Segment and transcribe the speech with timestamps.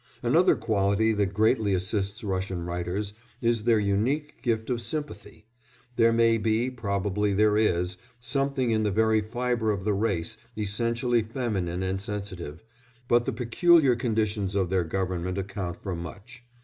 [0.23, 5.45] Another quality that greatly assists Russian writers is their unique gift of sympathy;
[5.95, 11.21] there may be, probably there is, something in the very fibre of the race essentially
[11.21, 12.63] feminine and sensitive,
[13.07, 16.43] but the peculiar conditions of their government account for much.